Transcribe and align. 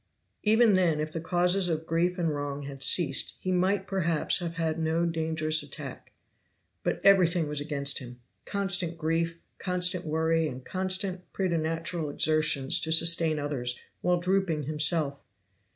Even 0.41 0.73
then 0.73 0.99
if 0.99 1.11
the 1.11 1.21
causes 1.21 1.69
of 1.69 1.85
grief 1.85 2.17
and 2.17 2.33
wrong 2.33 2.63
had 2.63 2.81
ceased 2.81 3.37
he 3.39 3.51
might 3.51 3.85
perhaps 3.85 4.39
have 4.39 4.55
had 4.55 4.79
no 4.79 5.05
dangerous 5.05 5.61
attack. 5.61 6.11
But 6.81 6.99
everything 7.03 7.47
was 7.47 7.61
against 7.61 7.99
him; 7.99 8.19
constant 8.43 8.97
grief, 8.97 9.37
constant 9.59 10.03
worry 10.03 10.47
and 10.47 10.65
constant 10.65 11.31
preternatural 11.33 12.09
exertions 12.09 12.79
to 12.79 12.91
sustain 12.91 13.37
others 13.37 13.79
while 14.01 14.19
drooping 14.19 14.63
himself. 14.63 15.21